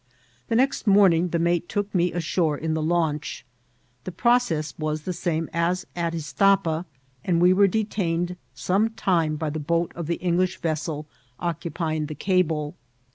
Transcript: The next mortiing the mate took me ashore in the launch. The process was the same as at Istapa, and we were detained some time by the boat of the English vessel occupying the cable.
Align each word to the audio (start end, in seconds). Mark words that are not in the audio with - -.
The 0.47 0.55
next 0.55 0.87
mortiing 0.87 1.29
the 1.29 1.37
mate 1.37 1.69
took 1.69 1.93
me 1.93 2.11
ashore 2.11 2.57
in 2.57 2.73
the 2.73 2.81
launch. 2.81 3.45
The 4.03 4.11
process 4.11 4.73
was 4.79 5.03
the 5.03 5.13
same 5.13 5.47
as 5.53 5.85
at 5.95 6.15
Istapa, 6.15 6.85
and 7.23 7.39
we 7.39 7.53
were 7.53 7.67
detained 7.67 8.35
some 8.55 8.89
time 8.89 9.35
by 9.35 9.51
the 9.51 9.59
boat 9.59 9.91
of 9.95 10.07
the 10.07 10.15
English 10.15 10.57
vessel 10.59 11.05
occupying 11.39 12.07
the 12.07 12.15
cable. 12.15 12.73